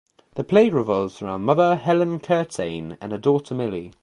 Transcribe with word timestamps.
The 0.33 0.43
play 0.43 0.71
revolves 0.71 1.21
around 1.21 1.43
mother 1.43 1.75
Helen 1.75 2.19
Curtayne 2.19 2.97
and 2.99 3.11
her 3.11 3.19
daughter 3.19 3.53
Millie. 3.53 3.91